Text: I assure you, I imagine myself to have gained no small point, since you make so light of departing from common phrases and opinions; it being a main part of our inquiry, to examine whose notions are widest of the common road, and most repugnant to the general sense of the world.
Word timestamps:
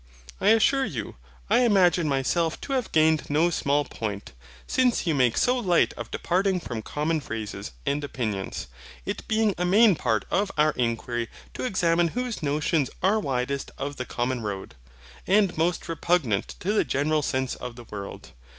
I 0.39 0.47
assure 0.47 0.83
you, 0.83 1.15
I 1.47 1.59
imagine 1.59 2.07
myself 2.09 2.59
to 2.61 2.73
have 2.73 2.91
gained 2.91 3.29
no 3.29 3.51
small 3.51 3.85
point, 3.85 4.33
since 4.65 5.05
you 5.05 5.13
make 5.13 5.37
so 5.37 5.59
light 5.59 5.93
of 5.93 6.09
departing 6.09 6.59
from 6.59 6.81
common 6.81 7.21
phrases 7.21 7.73
and 7.85 8.03
opinions; 8.03 8.65
it 9.05 9.27
being 9.27 9.53
a 9.59 9.63
main 9.63 9.95
part 9.95 10.25
of 10.31 10.51
our 10.57 10.71
inquiry, 10.71 11.29
to 11.53 11.65
examine 11.65 12.07
whose 12.17 12.41
notions 12.41 12.89
are 13.03 13.19
widest 13.19 13.69
of 13.77 13.97
the 13.97 14.05
common 14.05 14.41
road, 14.41 14.73
and 15.27 15.55
most 15.55 15.87
repugnant 15.87 16.55
to 16.61 16.73
the 16.73 16.83
general 16.83 17.21
sense 17.21 17.53
of 17.53 17.75
the 17.75 17.83
world. 17.91 18.31